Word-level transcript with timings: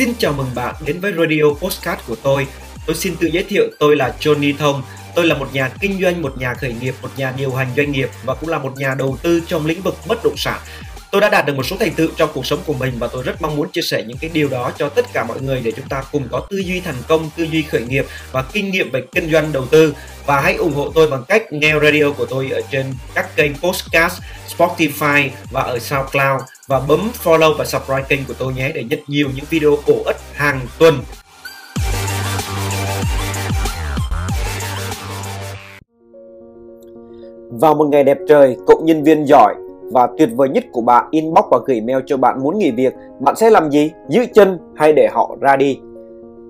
Xin 0.00 0.14
chào 0.18 0.32
mừng 0.32 0.50
bạn 0.54 0.74
đến 0.86 1.00
với 1.00 1.12
Radio 1.12 1.44
Postcard 1.60 2.02
của 2.06 2.16
tôi. 2.22 2.46
Tôi 2.86 2.96
xin 2.96 3.16
tự 3.16 3.28
giới 3.32 3.42
thiệu 3.42 3.64
tôi 3.78 3.96
là 3.96 4.14
Johnny 4.20 4.56
Thông. 4.58 4.82
Tôi 5.14 5.26
là 5.26 5.34
một 5.34 5.48
nhà 5.52 5.70
kinh 5.80 6.00
doanh, 6.02 6.22
một 6.22 6.38
nhà 6.38 6.54
khởi 6.54 6.74
nghiệp, 6.80 6.94
một 7.02 7.08
nhà 7.16 7.34
điều 7.36 7.54
hành 7.54 7.68
doanh 7.76 7.92
nghiệp 7.92 8.08
và 8.24 8.34
cũng 8.34 8.48
là 8.48 8.58
một 8.58 8.72
nhà 8.76 8.94
đầu 8.94 9.18
tư 9.22 9.42
trong 9.46 9.66
lĩnh 9.66 9.82
vực 9.82 9.94
bất 10.08 10.24
động 10.24 10.36
sản. 10.36 10.60
Tôi 11.10 11.20
đã 11.20 11.28
đạt 11.28 11.46
được 11.46 11.56
một 11.56 11.62
số 11.62 11.76
thành 11.80 11.94
tựu 11.94 12.08
trong 12.16 12.30
cuộc 12.34 12.46
sống 12.46 12.58
của 12.66 12.72
mình 12.72 12.92
và 12.98 13.08
tôi 13.12 13.22
rất 13.22 13.42
mong 13.42 13.56
muốn 13.56 13.70
chia 13.70 13.82
sẻ 13.82 14.04
những 14.06 14.18
cái 14.18 14.30
điều 14.34 14.48
đó 14.48 14.72
cho 14.78 14.88
tất 14.88 15.06
cả 15.12 15.24
mọi 15.24 15.40
người 15.40 15.60
để 15.64 15.72
chúng 15.76 15.88
ta 15.88 16.02
cùng 16.12 16.28
có 16.30 16.46
tư 16.50 16.56
duy 16.56 16.80
thành 16.80 17.02
công, 17.08 17.30
tư 17.36 17.44
duy 17.44 17.62
khởi 17.62 17.82
nghiệp 17.82 18.06
và 18.32 18.42
kinh 18.42 18.70
nghiệm 18.70 18.90
về 18.90 19.02
kinh 19.12 19.30
doanh 19.32 19.52
đầu 19.52 19.66
tư. 19.66 19.94
Và 20.26 20.40
hãy 20.40 20.54
ủng 20.54 20.74
hộ 20.74 20.92
tôi 20.94 21.10
bằng 21.10 21.24
cách 21.28 21.52
nghe 21.52 21.74
radio 21.82 22.10
của 22.10 22.26
tôi 22.26 22.50
ở 22.50 22.60
trên 22.70 22.94
các 23.14 23.36
kênh 23.36 23.52
podcast, 23.54 24.20
Spotify 24.56 25.28
và 25.50 25.62
ở 25.62 25.78
SoundCloud 25.78 26.40
và 26.70 26.80
bấm 26.88 27.00
follow 27.24 27.54
và 27.58 27.64
subscribe 27.64 28.04
kênh 28.08 28.20
của 28.28 28.34
tôi 28.38 28.52
nhé 28.54 28.72
để 28.74 28.84
nhận 28.90 28.98
nhiều 29.06 29.28
những 29.36 29.44
video 29.50 29.70
bổ 29.88 29.94
ích 30.06 30.16
hàng 30.32 30.60
tuần. 30.78 30.94
Vào 37.60 37.74
một 37.74 37.88
ngày 37.88 38.04
đẹp 38.04 38.18
trời, 38.28 38.56
cậu 38.66 38.80
nhân 38.84 39.02
viên 39.02 39.24
giỏi 39.24 39.54
và 39.92 40.08
tuyệt 40.18 40.28
vời 40.36 40.48
nhất 40.48 40.64
của 40.72 40.80
bạn 40.80 41.04
inbox 41.10 41.44
và 41.50 41.58
gửi 41.66 41.80
mail 41.80 41.98
cho 42.06 42.16
bạn 42.16 42.42
muốn 42.42 42.58
nghỉ 42.58 42.70
việc, 42.70 42.94
bạn 43.20 43.36
sẽ 43.36 43.50
làm 43.50 43.70
gì? 43.70 43.90
Giữ 44.08 44.20
chân 44.34 44.58
hay 44.76 44.92
để 44.92 45.08
họ 45.12 45.36
ra 45.40 45.56
đi? 45.56 45.78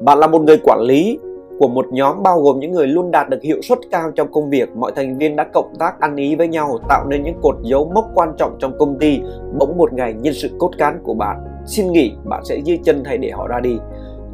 Bạn 0.01 0.19
là 0.19 0.27
một 0.27 0.43
người 0.43 0.59
quản 0.63 0.81
lý 0.81 1.19
của 1.61 1.69
một 1.69 1.87
nhóm 1.91 2.23
bao 2.23 2.41
gồm 2.41 2.61
những 2.61 2.73
người 2.73 2.87
luôn 2.87 3.11
đạt 3.11 3.29
được 3.29 3.43
hiệu 3.43 3.63
suất 3.63 3.79
cao 3.91 4.11
trong 4.11 4.33
công 4.33 4.51
việc. 4.51 4.77
Mọi 4.77 4.93
thành 4.97 5.19
viên 5.19 5.37
đã 5.37 5.45
cộng 5.53 5.75
tác 5.79 6.01
ăn 6.01 6.17
ý 6.17 6.35
với 6.35 6.49
nhau, 6.49 6.79
tạo 6.89 7.07
nên 7.09 7.23
những 7.23 7.41
cột 7.43 7.55
dấu 7.63 7.91
mốc 7.95 8.05
quan 8.15 8.33
trọng 8.39 8.57
trong 8.59 8.79
công 8.79 8.99
ty. 8.99 9.21
Bỗng 9.59 9.79
một 9.79 9.93
ngày 9.93 10.15
nhân 10.15 10.35
sự 10.35 10.51
cốt 10.59 10.71
cán 10.79 11.01
của 11.03 11.15
bạn 11.15 11.37
xin 11.67 11.93
nghỉ, 11.93 12.13
bạn 12.25 12.45
sẽ 12.45 12.57
dưới 12.57 12.79
chân 12.85 13.05
hay 13.05 13.19
để 13.19 13.31
họ 13.31 13.47
ra 13.49 13.61
đi? 13.61 13.79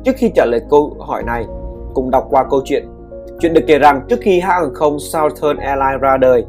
Trước 0.05 0.13
khi 0.17 0.31
trả 0.35 0.45
lời 0.45 0.61
câu 0.71 0.97
hỏi 0.99 1.23
này, 1.23 1.45
cùng 1.95 2.11
đọc 2.11 2.27
qua 2.31 2.45
câu 2.51 2.61
chuyện. 2.65 2.85
Chuyện 3.41 3.55
được 3.55 3.65
kể 3.67 3.79
rằng 3.79 4.01
trước 4.09 4.19
khi 4.23 4.41
hãng 4.41 4.63
hàng 4.63 4.75
không 4.75 4.99
Southern 4.99 5.59
Airlines 5.59 6.01
ra 6.01 6.17
đời, 6.17 6.45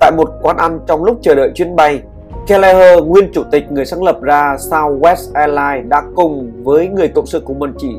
tại 0.00 0.12
một 0.16 0.30
quán 0.42 0.56
ăn 0.56 0.80
trong 0.86 1.04
lúc 1.04 1.18
chờ 1.22 1.34
đợi 1.34 1.50
chuyến 1.54 1.76
bay, 1.76 2.00
Kelleher, 2.46 3.04
nguyên 3.04 3.32
chủ 3.32 3.42
tịch 3.50 3.72
người 3.72 3.84
sáng 3.84 4.02
lập 4.02 4.22
ra 4.22 4.56
Southwest 4.70 5.30
Airlines 5.34 5.88
đã 5.88 6.02
cùng 6.14 6.52
với 6.64 6.88
người 6.88 7.08
cộng 7.08 7.26
sự 7.26 7.40
của 7.40 7.54
mình 7.54 7.72
chỉ 7.78 7.96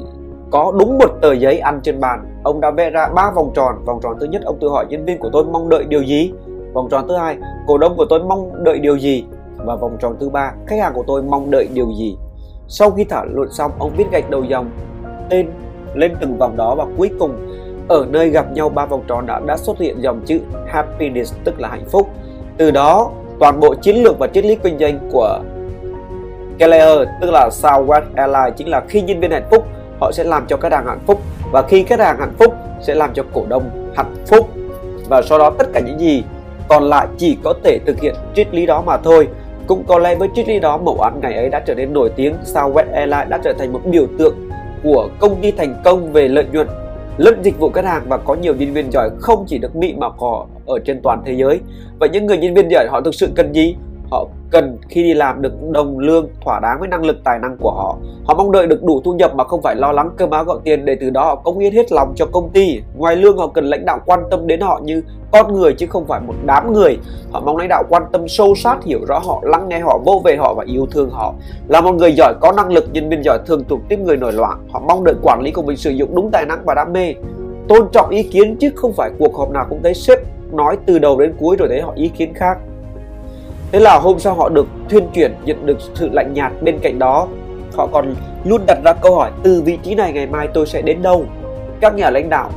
có 0.52 0.74
đúng 0.80 0.98
một 0.98 1.10
tờ 1.22 1.34
giấy 1.34 1.60
ăn 1.60 1.80
trên 1.84 2.00
bàn. 2.00 2.26
Ông 2.44 2.62
đã 2.62 2.72
vẽ 2.72 2.90
ra 2.90 3.08
ba 3.16 3.32
vòng 3.32 3.52
tròn. 3.56 3.76
Vòng 3.86 4.00
tròn 4.04 4.18
thứ 4.20 4.26
nhất, 4.26 4.42
ông 4.46 4.58
tự 4.62 4.70
hỏi 4.70 4.86
nhân 4.90 5.06
viên 5.06 5.20
của 5.20 5.30
tôi 5.34 5.46
mong 5.46 5.70
đợi 5.70 5.86
điều 5.86 6.02
gì? 6.02 6.34
Vòng 6.74 6.88
tròn 6.92 7.06
thứ 7.08 7.16
hai, 7.16 7.38
cổ 7.68 7.78
đông 7.78 7.98
của 7.98 8.06
tôi 8.10 8.20
mong 8.20 8.64
đợi 8.64 8.80
điều 8.80 8.98
gì? 8.98 9.26
Và 9.58 9.76
vòng 9.76 9.98
tròn 10.00 10.16
thứ 10.20 10.30
ba, 10.30 10.54
khách 10.68 10.80
hàng 10.80 10.94
của 10.94 11.04
tôi 11.08 11.22
mong 11.24 11.52
đợi 11.52 11.68
điều 11.74 11.92
gì? 11.98 12.18
Sau 12.68 12.92
khi 12.92 13.04
thảo 13.04 13.26
luận 13.26 13.52
xong, 13.52 13.72
ông 13.80 13.92
viết 13.98 14.06
gạch 14.12 14.30
đầu 14.30 14.44
dòng 14.44 14.70
tên 15.30 15.50
lên 15.94 16.16
từng 16.22 16.38
vòng 16.38 16.58
đó 16.58 16.76
và 16.76 16.86
cuối 16.98 17.10
cùng 17.20 17.32
ở 17.88 18.06
nơi 18.10 18.30
gặp 18.30 18.52
nhau 18.52 18.70
ba 18.70 18.86
vòng 18.86 19.04
tròn 19.08 19.26
đã 19.26 19.40
đã 19.46 19.58
xuất 19.58 19.80
hiện 19.80 20.02
dòng 20.02 20.22
chữ 20.26 20.40
happiness 20.68 21.36
tức 21.44 21.60
là 21.60 21.68
hạnh 21.68 21.86
phúc. 21.92 22.10
Từ 22.58 22.72
đó, 22.72 23.12
toàn 23.40 23.60
bộ 23.60 23.76
chiến 23.76 24.04
lược 24.04 24.20
và 24.20 24.28
triết 24.28 24.46
lý 24.46 24.56
kinh 24.56 24.80
doanh 24.80 25.10
của 25.12 25.40
Keller 26.58 27.08
tức 27.22 27.32
là 27.32 27.50
Southwest 27.52 28.04
Airlines 28.16 28.54
chính 28.58 28.70
là 28.70 28.82
khi 28.88 29.02
nhân 29.02 29.20
viên 29.20 29.32
hạnh 29.32 29.48
phúc 29.52 29.66
họ 30.00 30.12
sẽ 30.12 30.24
làm 30.24 30.46
cho 30.48 30.58
khách 30.58 30.72
hàng 30.72 30.86
hạnh 30.88 31.04
phúc 31.08 31.22
và 31.52 31.62
khi 31.62 31.84
khách 31.84 32.00
hàng 32.00 32.20
hạnh 32.20 32.34
phúc 32.40 32.54
sẽ 32.82 32.96
làm 32.96 33.14
cho 33.14 33.24
cổ 33.34 33.46
đông 33.50 33.94
hạnh 33.96 34.16
phúc 34.28 34.50
và 35.10 35.22
sau 35.22 35.40
đó 35.40 35.50
tất 35.58 35.68
cả 35.74 35.80
những 35.80 36.00
gì 36.00 36.24
còn 36.68 36.84
lại 36.84 37.08
chỉ 37.18 37.38
có 37.44 37.54
thể 37.64 37.80
thực 37.86 38.00
hiện 38.02 38.16
triết 38.36 38.54
lý 38.54 38.66
đó 38.66 38.84
mà 38.86 38.98
thôi 38.98 39.28
cũng 39.68 39.84
có 39.88 40.00
lẽ 40.00 40.16
với 40.16 40.30
triết 40.36 40.48
lý 40.48 40.60
đó, 40.60 40.78
mẫu 40.78 41.02
án 41.02 41.20
ngày 41.22 41.34
ấy 41.34 41.50
đã 41.50 41.60
trở 41.60 41.76
nên 41.76 41.94
nổi 41.94 42.12
tiếng 42.16 42.36
sao 42.44 42.72
West 42.72 42.94
Airlines 42.94 43.30
đã 43.30 43.40
trở 43.44 43.54
thành 43.54 43.74
một 43.74 43.82
biểu 43.86 44.08
tượng 44.20 44.50
của 44.84 45.10
công 45.20 45.42
ty 45.42 45.52
thành 45.52 45.82
công 45.84 46.14
về 46.14 46.28
lợi 46.28 46.46
nhuận, 46.52 46.68
lẫn 47.18 47.40
dịch 47.44 47.60
vụ 47.60 47.70
khách 47.70 47.86
hàng 47.86 48.04
và 48.08 48.18
có 48.18 48.36
nhiều 48.36 48.56
nhân 48.56 48.74
viên 48.74 48.92
giỏi 48.92 49.10
không 49.20 49.46
chỉ 49.48 49.58
được 49.58 49.76
Mỹ 49.76 49.94
mà 49.98 50.10
có 50.10 50.46
ở 50.66 50.80
trên 50.86 51.02
toàn 51.04 51.22
thế 51.26 51.34
giới. 51.34 51.60
Vậy 52.00 52.10
những 52.10 52.26
người 52.26 52.38
nhân 52.38 52.54
viên 52.54 52.68
giỏi 52.72 52.88
họ 52.90 53.02
thực 53.02 53.16
sự 53.16 53.30
cần 53.36 53.54
gì? 53.56 53.76
Họ 54.16 54.28
cần 54.52 54.78
khi 54.90 55.04
đi 55.04 55.14
làm 55.14 55.42
được 55.42 55.54
đồng 55.72 56.00
lương 56.00 56.28
thỏa 56.42 56.60
đáng 56.60 56.80
với 56.80 56.88
năng 56.88 57.06
lực 57.06 57.18
tài 57.24 57.40
năng 57.40 57.58
của 57.58 57.72
họ. 57.72 57.98
Họ 58.26 58.34
mong 58.34 58.52
đợi 58.52 58.68
được 58.68 58.84
đủ 58.84 59.02
thu 59.06 59.14
nhập 59.14 59.36
mà 59.36 59.44
không 59.44 59.62
phải 59.62 59.76
lo 59.76 59.92
lắng 59.92 60.10
cơm 60.18 60.30
áo 60.30 60.44
gạo 60.44 60.60
tiền 60.64 60.86
để 60.86 60.98
từ 61.02 61.10
đó 61.10 61.26
họ 61.26 61.36
cống 61.36 61.60
hiến 61.60 61.74
hết 61.74 61.92
lòng 61.92 62.14
cho 62.16 62.26
công 62.26 62.50
ty. 62.50 62.82
Ngoài 62.98 63.16
lương 63.16 63.38
họ 63.38 63.48
cần 63.48 63.66
lãnh 63.66 63.86
đạo 63.86 64.00
quan 64.06 64.20
tâm 64.32 64.48
đến 64.48 64.62
họ 64.62 64.82
như 64.84 65.04
con 65.32 65.54
người 65.54 65.74
chứ 65.74 65.88
không 65.90 66.06
phải 66.08 66.22
một 66.28 66.34
đám 66.46 66.74
người. 66.74 66.98
Họ 67.32 67.42
mong 67.46 67.58
lãnh 67.58 67.68
đạo 67.68 67.84
quan 67.90 68.04
tâm 68.12 68.28
sâu 68.28 68.56
sát 68.56 68.84
hiểu 68.84 69.00
rõ 69.08 69.20
họ, 69.20 69.42
lắng 69.44 69.70
nghe 69.70 69.80
họ, 69.80 70.00
vô 70.06 70.22
về 70.24 70.36
họ 70.36 70.54
và 70.54 70.64
yêu 70.68 70.86
thương 70.92 71.10
họ. 71.10 71.34
Là 71.68 71.82
một 71.82 71.92
người 71.92 72.14
giỏi 72.18 72.34
có 72.42 72.52
năng 72.52 72.72
lực, 72.72 72.86
nhân 72.94 73.10
viên 73.10 73.24
giỏi 73.24 73.40
thường 73.46 73.64
thuộc 73.70 73.80
tiếp 73.90 74.00
người 74.00 74.18
nổi 74.18 74.34
loạn. 74.34 74.68
Họ 74.72 74.82
mong 74.88 75.04
đợi 75.04 75.16
quản 75.22 75.42
lý 75.42 75.52
của 75.52 75.62
mình 75.62 75.78
sử 75.78 75.92
dụng 75.92 76.16
đúng 76.16 76.32
tài 76.32 76.46
năng 76.46 76.66
và 76.66 76.74
đam 76.74 76.94
mê. 76.94 77.14
Tôn 77.68 77.88
trọng 77.92 78.10
ý 78.10 78.24
kiến 78.24 78.56
chứ 78.60 78.70
không 78.76 78.94
phải 78.94 79.12
cuộc 79.20 79.36
họp 79.36 79.52
nào 79.52 79.66
cũng 79.70 79.84
thấy 79.84 79.94
sếp 79.94 80.20
nói 80.52 80.78
từ 80.86 81.00
đầu 81.00 81.20
đến 81.20 81.34
cuối 81.40 81.56
rồi 81.60 81.70
thấy 81.70 81.82
họ 81.82 81.94
ý 81.96 82.08
kiến 82.18 82.34
khác 82.34 82.58
Thế 83.72 83.80
là 83.80 84.00
hôm 84.00 84.20
sau 84.20 84.34
họ 84.34 84.50
được 84.50 84.68
thuyên 84.90 85.08
chuyển, 85.14 85.34
nhận 85.46 85.66
được 85.66 85.78
sự 85.94 86.10
lạnh 86.14 86.34
nhạt 86.34 86.52
bên 86.62 86.80
cạnh 86.80 87.00
đó. 87.00 87.28
Họ 87.76 87.88
còn 87.92 88.16
luôn 88.46 88.62
đặt 88.68 88.78
ra 88.86 88.94
câu 88.94 89.16
hỏi, 89.16 89.32
từ 89.44 89.62
vị 89.66 89.78
trí 89.84 89.96
này 89.96 90.14
ngày 90.14 90.28
mai 90.28 90.48
tôi 90.54 90.66
sẽ 90.66 90.82
đến 90.82 91.02
đâu? 91.02 91.26
Các 91.82 91.96
nhà 91.96 92.10
lãnh 92.10 92.30
đạo, 92.30 92.50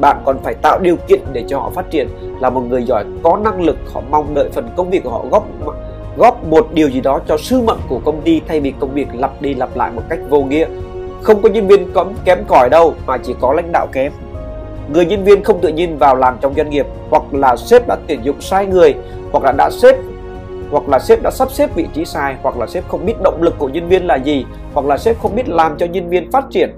bạn 0.00 0.22
còn 0.24 0.38
phải 0.42 0.54
tạo 0.62 0.78
điều 0.82 0.96
kiện 1.08 1.20
để 1.32 1.44
cho 1.48 1.58
họ 1.58 1.70
phát 1.70 1.90
triển. 1.90 2.08
Là 2.40 2.50
một 2.50 2.60
người 2.60 2.82
giỏi, 2.82 3.04
có 3.22 3.38
năng 3.44 3.62
lực, 3.62 3.76
họ 3.92 4.02
mong 4.10 4.34
đợi 4.34 4.48
phần 4.52 4.68
công 4.76 4.90
việc 4.90 5.04
của 5.04 5.10
họ 5.10 5.24
góp 5.30 5.46
góp 6.16 6.44
một 6.44 6.68
điều 6.74 6.88
gì 6.88 7.00
đó 7.00 7.20
cho 7.28 7.36
sứ 7.36 7.60
mệnh 7.60 7.78
của 7.88 7.98
công 8.04 8.20
ty 8.20 8.40
thay 8.48 8.60
vì 8.60 8.72
công 8.80 8.94
việc 8.94 9.06
lặp 9.14 9.42
đi 9.42 9.54
lặp 9.54 9.76
lại 9.76 9.90
một 9.94 10.02
cách 10.08 10.18
vô 10.28 10.42
nghĩa. 10.42 10.66
Không 11.22 11.42
có 11.42 11.48
nhân 11.48 11.66
viên 11.66 11.92
kém 11.92 12.06
kém 12.24 12.38
cỏi 12.48 12.68
đâu, 12.70 12.94
mà 13.06 13.18
chỉ 13.18 13.34
có 13.40 13.52
lãnh 13.52 13.72
đạo 13.72 13.86
kém. 13.92 14.12
Người 14.92 15.06
nhân 15.06 15.24
viên 15.24 15.44
không 15.44 15.60
tự 15.60 15.68
nhiên 15.68 15.98
vào 15.98 16.16
làm 16.16 16.36
trong 16.40 16.54
doanh 16.54 16.70
nghiệp, 16.70 16.86
hoặc 17.10 17.22
là 17.32 17.56
sếp 17.56 17.88
đã 17.88 17.96
tuyển 18.08 18.20
dụng 18.22 18.40
sai 18.40 18.66
người, 18.66 18.94
hoặc 19.32 19.44
là 19.44 19.52
đã 19.52 19.70
xếp 19.70 19.96
hoặc 20.72 20.88
là 20.88 20.98
sếp 20.98 21.22
đã 21.22 21.30
sắp 21.30 21.52
xếp 21.52 21.74
vị 21.74 21.86
trí 21.92 22.04
sai, 22.04 22.36
hoặc 22.42 22.56
là 22.58 22.66
sếp 22.66 22.88
không 22.88 23.06
biết 23.06 23.14
động 23.24 23.42
lực 23.42 23.54
của 23.58 23.68
nhân 23.68 23.88
viên 23.88 24.06
là 24.06 24.16
gì, 24.16 24.44
hoặc 24.74 24.86
là 24.86 24.98
sếp 24.98 25.18
không 25.18 25.34
biết 25.34 25.48
làm 25.48 25.76
cho 25.78 25.86
nhân 25.86 26.08
viên 26.08 26.30
phát 26.30 26.44
triển. 26.50 26.70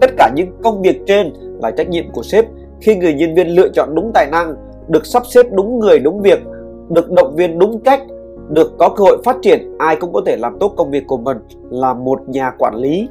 Tất 0.00 0.10
cả 0.16 0.30
những 0.34 0.48
công 0.62 0.82
việc 0.82 1.00
trên 1.06 1.32
là 1.62 1.70
trách 1.70 1.88
nhiệm 1.88 2.10
của 2.12 2.22
sếp. 2.22 2.44
Khi 2.80 2.96
người 2.96 3.14
nhân 3.14 3.34
viên 3.34 3.48
lựa 3.48 3.68
chọn 3.68 3.94
đúng 3.94 4.10
tài 4.14 4.26
năng, 4.32 4.54
được 4.88 5.06
sắp 5.06 5.22
xếp 5.26 5.46
đúng 5.52 5.78
người 5.78 5.98
đúng 5.98 6.22
việc, 6.22 6.42
được 6.90 7.10
động 7.10 7.36
viên 7.36 7.58
đúng 7.58 7.80
cách, 7.80 8.00
được 8.48 8.72
có 8.78 8.88
cơ 8.88 9.04
hội 9.04 9.18
phát 9.24 9.36
triển, 9.42 9.78
ai 9.78 9.96
cũng 9.96 10.12
có 10.12 10.22
thể 10.26 10.36
làm 10.36 10.58
tốt 10.58 10.74
công 10.76 10.90
việc 10.90 11.06
của 11.06 11.16
mình, 11.16 11.38
là 11.70 11.94
một 11.94 12.28
nhà 12.28 12.50
quản 12.58 12.74
lý. 12.74 13.08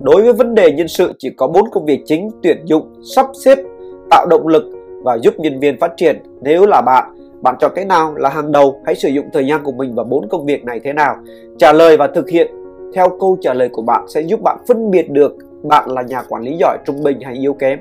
Đối 0.00 0.22
với 0.22 0.32
vấn 0.32 0.54
đề 0.54 0.72
nhân 0.72 0.88
sự, 0.88 1.12
chỉ 1.18 1.30
có 1.30 1.46
bốn 1.46 1.70
công 1.72 1.84
việc 1.84 2.02
chính 2.06 2.30
tuyển 2.42 2.62
dụng, 2.64 2.94
sắp 3.14 3.26
xếp, 3.44 3.58
tạo 4.10 4.26
động 4.30 4.46
lực 4.46 4.64
và 5.04 5.18
giúp 5.22 5.34
nhân 5.38 5.60
viên 5.60 5.80
phát 5.80 5.92
triển. 5.96 6.22
Nếu 6.40 6.66
là 6.66 6.80
bạn 6.80 7.14
bạn 7.42 7.54
chọn 7.60 7.72
cái 7.74 7.84
nào 7.84 8.14
là 8.14 8.28
hàng 8.28 8.52
đầu? 8.52 8.80
Hãy 8.86 8.94
sử 8.94 9.08
dụng 9.08 9.26
thời 9.32 9.46
gian 9.46 9.62
của 9.64 9.72
mình 9.72 9.94
vào 9.94 10.04
bốn 10.04 10.28
công 10.28 10.46
việc 10.46 10.64
này 10.64 10.80
thế 10.84 10.92
nào? 10.92 11.16
Trả 11.58 11.72
lời 11.72 11.96
và 11.96 12.06
thực 12.06 12.28
hiện 12.28 12.50
theo 12.94 13.08
câu 13.20 13.36
trả 13.40 13.54
lời 13.54 13.68
của 13.72 13.82
bạn 13.82 14.04
sẽ 14.08 14.20
giúp 14.20 14.40
bạn 14.42 14.56
phân 14.68 14.90
biệt 14.90 15.10
được 15.10 15.32
bạn 15.62 15.90
là 15.90 16.02
nhà 16.02 16.22
quản 16.28 16.42
lý 16.42 16.56
giỏi, 16.60 16.78
trung 16.86 17.02
bình 17.02 17.20
hay 17.20 17.34
yếu 17.34 17.54
kém. 17.54 17.78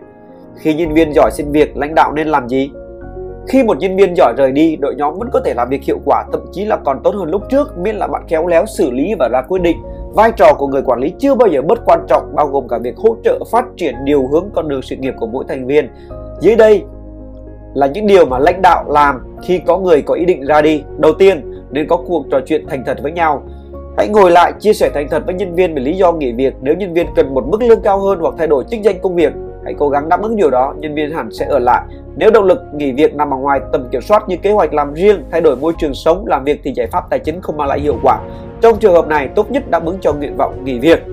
Khi 0.55 0.73
nhân 0.73 0.93
viên 0.93 1.13
giỏi 1.15 1.31
xin 1.33 1.51
việc, 1.51 1.77
lãnh 1.77 1.95
đạo 1.95 2.13
nên 2.13 2.27
làm 2.27 2.49
gì? 2.49 2.71
Khi 3.47 3.63
một 3.63 3.77
nhân 3.79 3.97
viên 3.97 4.13
giỏi 4.17 4.33
rời 4.37 4.51
đi, 4.51 4.75
đội 4.75 4.95
nhóm 4.97 5.13
vẫn 5.19 5.29
có 5.33 5.39
thể 5.45 5.53
làm 5.53 5.69
việc 5.69 5.83
hiệu 5.83 5.99
quả, 6.05 6.23
thậm 6.31 6.41
chí 6.51 6.65
là 6.65 6.77
còn 6.85 6.99
tốt 7.03 7.15
hơn 7.15 7.29
lúc 7.29 7.41
trước, 7.49 7.77
miễn 7.77 7.95
là 7.95 8.07
bạn 8.07 8.23
khéo 8.27 8.47
léo 8.47 8.65
xử 8.65 8.91
lý 8.91 9.13
và 9.19 9.29
ra 9.31 9.41
quyết 9.41 9.61
định. 9.61 9.77
Vai 10.13 10.31
trò 10.37 10.53
của 10.57 10.67
người 10.67 10.81
quản 10.81 10.99
lý 10.99 11.13
chưa 11.19 11.35
bao 11.35 11.47
giờ 11.47 11.61
bất 11.61 11.79
quan 11.85 12.05
trọng, 12.07 12.35
bao 12.35 12.47
gồm 12.47 12.67
cả 12.67 12.77
việc 12.77 12.97
hỗ 12.97 13.15
trợ 13.23 13.39
phát 13.51 13.65
triển 13.77 13.95
điều 14.03 14.27
hướng 14.27 14.49
con 14.53 14.67
đường 14.67 14.81
sự 14.81 14.95
nghiệp 14.95 15.13
của 15.19 15.27
mỗi 15.27 15.45
thành 15.47 15.67
viên. 15.67 15.89
Dưới 16.39 16.55
đây 16.55 16.83
là 17.73 17.87
những 17.87 18.07
điều 18.07 18.25
mà 18.25 18.39
lãnh 18.39 18.61
đạo 18.61 18.85
làm 18.87 19.30
khi 19.43 19.61
có 19.67 19.77
người 19.77 20.01
có 20.01 20.13
ý 20.13 20.25
định 20.25 20.45
ra 20.45 20.61
đi. 20.61 20.83
Đầu 20.97 21.13
tiên, 21.13 21.51
nên 21.71 21.87
có 21.87 21.97
cuộc 21.97 22.25
trò 22.31 22.39
chuyện 22.45 22.65
thành 22.67 22.83
thật 22.85 22.97
với 23.03 23.11
nhau. 23.11 23.43
Hãy 23.97 24.07
ngồi 24.07 24.31
lại 24.31 24.53
chia 24.59 24.73
sẻ 24.73 24.89
thành 24.93 25.07
thật 25.09 25.23
với 25.25 25.35
nhân 25.35 25.55
viên 25.55 25.75
về 25.75 25.81
lý 25.81 25.93
do 25.93 26.11
nghỉ 26.11 26.31
việc. 26.31 26.53
Nếu 26.61 26.75
nhân 26.75 26.93
viên 26.93 27.07
cần 27.15 27.33
một 27.33 27.47
mức 27.47 27.61
lương 27.61 27.81
cao 27.81 27.99
hơn 27.99 28.19
hoặc 28.19 28.33
thay 28.37 28.47
đổi 28.47 28.63
chức 28.71 28.81
danh 28.81 28.99
công 29.01 29.15
việc, 29.15 29.33
hãy 29.63 29.73
cố 29.77 29.89
gắng 29.89 30.09
đáp 30.09 30.21
ứng 30.21 30.35
điều 30.35 30.49
đó, 30.49 30.73
nhân 30.77 30.95
viên 30.95 31.11
hẳn 31.11 31.31
sẽ 31.31 31.45
ở 31.45 31.59
lại. 31.59 31.81
Nếu 32.15 32.31
động 32.31 32.45
lực 32.45 32.59
nghỉ 32.73 32.91
việc 32.91 33.15
nằm 33.15 33.33
ở 33.33 33.37
ngoài 33.37 33.59
tầm 33.71 33.87
kiểm 33.91 34.01
soát 34.01 34.29
như 34.29 34.37
kế 34.37 34.51
hoạch 34.51 34.73
làm 34.73 34.93
riêng, 34.93 35.23
thay 35.31 35.41
đổi 35.41 35.55
môi 35.55 35.73
trường 35.77 35.93
sống, 35.93 36.27
làm 36.27 36.43
việc 36.43 36.59
thì 36.63 36.73
giải 36.75 36.87
pháp 36.87 37.03
tài 37.09 37.19
chính 37.19 37.41
không 37.41 37.57
mang 37.57 37.67
lại 37.67 37.79
hiệu 37.79 37.95
quả. 38.03 38.19
Trong 38.61 38.77
trường 38.79 38.93
hợp 38.93 39.07
này, 39.07 39.27
tốt 39.35 39.51
nhất 39.51 39.69
đáp 39.69 39.85
ứng 39.85 39.97
cho 40.01 40.13
nguyện 40.13 40.37
vọng 40.37 40.63
nghỉ 40.63 40.79
việc. 40.79 41.03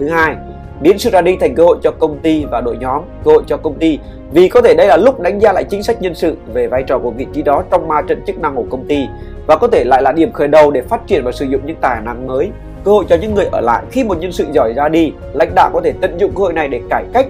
Thứ 0.00 0.08
hai, 0.08 0.36
biến 0.80 0.98
sự 0.98 1.10
ra 1.10 1.20
đi 1.20 1.36
thành 1.40 1.54
cơ 1.54 1.64
hội 1.64 1.76
cho 1.82 1.90
công 1.90 2.18
ty 2.18 2.44
và 2.44 2.60
đội 2.60 2.76
nhóm, 2.76 3.02
cơ 3.24 3.30
hội 3.32 3.42
cho 3.46 3.56
công 3.56 3.74
ty. 3.74 3.98
Vì 4.32 4.48
có 4.48 4.60
thể 4.60 4.74
đây 4.74 4.86
là 4.86 4.96
lúc 4.96 5.20
đánh 5.20 5.38
giá 5.38 5.52
lại 5.52 5.64
chính 5.64 5.82
sách 5.82 6.02
nhân 6.02 6.14
sự 6.14 6.36
về 6.52 6.66
vai 6.66 6.82
trò 6.82 6.98
của 6.98 7.10
vị 7.10 7.26
trí 7.32 7.42
đó 7.42 7.62
trong 7.70 7.88
ma 7.88 8.02
trận 8.02 8.22
chức 8.26 8.38
năng 8.38 8.56
của 8.56 8.64
công 8.70 8.86
ty 8.86 9.06
và 9.46 9.56
có 9.56 9.68
thể 9.68 9.84
lại 9.84 10.02
là 10.02 10.12
điểm 10.12 10.32
khởi 10.32 10.48
đầu 10.48 10.70
để 10.70 10.82
phát 10.82 11.06
triển 11.06 11.24
và 11.24 11.32
sử 11.32 11.44
dụng 11.44 11.60
những 11.66 11.76
tài 11.80 12.00
năng 12.00 12.26
mới. 12.26 12.50
Cơ 12.84 12.90
hội 12.90 13.04
cho 13.08 13.16
những 13.16 13.34
người 13.34 13.46
ở 13.52 13.60
lại 13.60 13.82
khi 13.90 14.04
một 14.04 14.18
nhân 14.18 14.32
sự 14.32 14.46
giỏi 14.52 14.72
ra 14.76 14.88
đi 14.88 15.12
lãnh 15.34 15.54
đạo 15.54 15.70
có 15.72 15.80
thể 15.84 15.92
tận 16.00 16.18
dụng 16.18 16.32
cơ 16.36 16.42
hội 16.42 16.52
này 16.52 16.68
để 16.68 16.80
cải 16.90 17.04
cách 17.12 17.26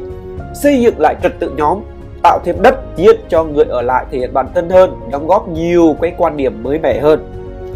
xây 0.55 0.81
dựng 0.81 0.95
lại 0.99 1.15
trật 1.23 1.33
tự 1.39 1.51
nhóm 1.57 1.79
tạo 2.23 2.39
thêm 2.45 2.63
đất 2.63 2.97
tiết 2.97 3.17
cho 3.29 3.45
người 3.45 3.65
ở 3.69 3.83
lại 3.83 4.05
thể 4.11 4.19
hiện 4.19 4.33
bản 4.33 4.47
thân 4.55 4.71
hơn 4.71 5.01
đóng 5.11 5.27
góp 5.27 5.49
nhiều 5.49 5.97
cái 6.03 6.13
quan 6.17 6.37
điểm 6.37 6.63
mới 6.63 6.79
mẻ 6.79 7.01
hơn. 7.01 7.25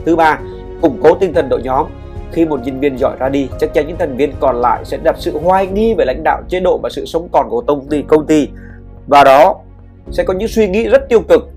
Thứ 0.06 0.16
ba 0.16 0.38
củng 0.82 1.00
cố 1.02 1.14
tinh 1.14 1.32
thần 1.32 1.48
đội 1.48 1.62
nhóm 1.62 1.86
khi 2.32 2.44
một 2.44 2.60
nhân 2.64 2.80
viên 2.80 2.98
giỏi 2.98 3.16
ra 3.18 3.28
đi, 3.28 3.48
chắc 3.60 3.74
chắn 3.74 3.86
những 3.88 3.96
thành 3.98 4.16
viên 4.16 4.32
còn 4.40 4.60
lại 4.60 4.84
sẽ 4.84 4.98
đặt 5.02 5.16
sự 5.18 5.38
hoài 5.38 5.66
nghi 5.66 5.94
về 5.94 6.04
lãnh 6.04 6.22
đạo 6.24 6.42
chế 6.48 6.60
độ 6.60 6.78
và 6.82 6.88
sự 6.92 7.04
sống 7.04 7.28
còn 7.32 7.46
của 7.50 7.60
công 7.60 7.86
ty 7.86 8.02
công 8.02 8.26
ty. 8.26 8.48
Và 9.06 9.24
đó 9.24 9.56
sẽ 10.10 10.24
có 10.24 10.34
những 10.34 10.48
suy 10.48 10.68
nghĩ 10.68 10.88
rất 10.88 11.08
tiêu 11.08 11.20
cực. 11.28 11.48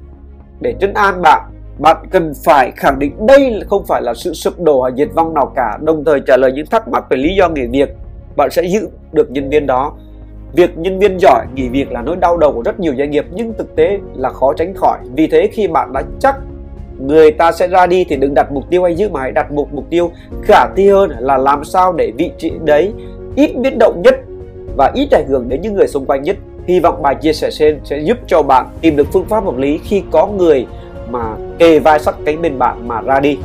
Để 0.62 0.75
trấn 0.79 0.94
an 0.94 1.21
bạn 1.21 1.51
bạn 1.79 1.97
cần 2.12 2.33
phải 2.45 2.71
khẳng 2.75 3.00
định 3.00 3.27
đây 3.27 3.62
không 3.69 3.85
phải 3.88 4.01
là 4.01 4.13
sự 4.13 4.33
sụp 4.33 4.59
đổ 4.59 4.81
hay 4.81 4.91
diệt 4.97 5.09
vong 5.13 5.33
nào 5.33 5.51
cả, 5.56 5.77
đồng 5.81 6.06
thời 6.06 6.21
trả 6.27 6.38
lời 6.38 6.51
những 6.51 6.65
thắc 6.65 6.88
mắc 6.88 7.03
về 7.09 7.18
lý 7.18 7.35
do 7.35 7.50
nghỉ 7.50 7.68
việc. 7.68 7.89
Bạn 8.35 8.51
sẽ 8.51 8.63
giữ 8.63 8.89
được 9.12 9.31
nhân 9.31 9.50
viên 9.50 9.68
đó. 9.68 9.94
Việc 10.53 10.77
nhân 10.77 11.00
viên 11.00 11.18
giỏi 11.19 11.45
nghỉ 11.56 11.69
việc 11.69 11.91
là 11.91 12.01
nỗi 12.01 12.15
đau 12.15 12.38
đầu 12.38 12.53
của 12.53 12.62
rất 12.62 12.79
nhiều 12.79 12.94
doanh 12.97 13.12
nghiệp, 13.12 13.25
nhưng 13.31 13.53
thực 13.57 13.75
tế 13.75 14.00
là 14.15 14.29
khó 14.29 14.53
tránh 14.53 14.73
khỏi. 14.75 15.00
Vì 15.15 15.27
thế 15.27 15.50
khi 15.51 15.68
bạn 15.68 15.94
đã 15.94 16.03
chắc 16.19 16.35
người 17.07 17.31
ta 17.31 17.51
sẽ 17.51 17.68
ra 17.68 17.88
đi 17.88 18.03
thì 18.09 18.15
đừng 18.15 18.33
đặt 18.33 18.51
mục 18.51 18.69
tiêu 18.69 18.83
hay 18.83 18.95
giữ 18.95 19.09
mà 19.09 19.19
hãy 19.19 19.31
đặt 19.31 19.51
một 19.51 19.74
mục 19.74 19.86
tiêu 19.89 20.12
khả 20.44 20.68
thi 20.75 20.89
hơn 20.89 21.12
là 21.19 21.38
làm 21.38 21.63
sao 21.63 21.94
để 21.94 22.12
vị 22.18 22.31
trí 22.38 22.51
đấy 22.63 22.94
ít 23.36 23.51
biến 23.57 23.80
động 23.80 24.01
nhất 24.01 24.15
và 24.77 24.92
ít 24.95 25.12
ảnh 25.12 25.27
hưởng 25.27 25.50
đến 25.50 25.62
những 25.62 25.74
người 25.74 25.88
xung 25.88 26.06
quanh 26.06 26.24
nhất. 26.24 26.36
Hy 26.68 26.80
vọng 26.80 27.01
bài 27.01 27.15
chia 27.15 27.33
sẻ 27.33 27.50
trên 27.51 27.80
sẽ 27.83 28.00
giúp 28.00 28.18
cho 28.27 28.42
bạn 28.44 28.69
tìm 28.81 28.95
được 28.95 29.07
phương 29.13 29.25
pháp 29.25 29.44
hợp 29.44 29.57
lý 29.57 29.80
khi 29.83 30.03
có 30.12 30.27
người 30.27 30.65
mà 31.09 31.36
kề 31.59 31.80
vai 31.80 32.00
sắt 32.00 32.15
cánh 32.25 32.42
bên 32.42 32.59
bạn 32.59 32.88
mà 32.88 33.01
ra 33.01 33.19
đi. 33.19 33.38